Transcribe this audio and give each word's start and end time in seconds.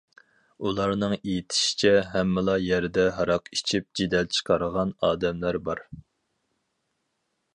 ئۇلارنىڭ 0.67 1.11
ئېيتىشىچە 1.17 1.91
ھەممىلا 2.13 2.55
يەردە 2.63 3.05
ھاراق 3.19 3.51
ئىچىپ 3.57 3.87
جېدەل 4.01 4.31
چىقارغان 4.37 4.95
ئادەملەر 5.09 5.63
بار. 5.69 5.83